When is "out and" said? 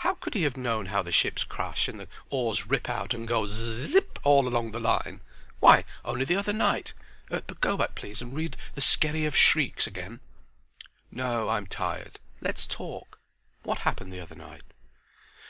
2.90-3.26